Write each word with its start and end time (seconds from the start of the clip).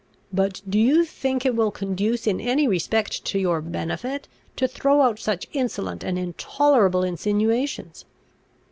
But 0.33 0.63
do 0.67 0.79
you 0.79 1.05
think 1.05 1.45
it 1.45 1.55
will 1.55 1.69
conduce 1.69 2.25
in 2.25 2.41
any 2.41 2.67
respect 2.67 3.23
to 3.25 3.37
your 3.37 3.61
benefit, 3.61 4.27
to 4.55 4.67
throw 4.67 5.01
out 5.03 5.19
such 5.19 5.45
insolent 5.53 6.03
and 6.03 6.17
intolerable 6.17 7.03
insinuations?" 7.03 8.05